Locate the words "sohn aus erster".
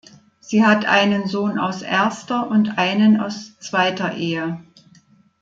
1.27-2.47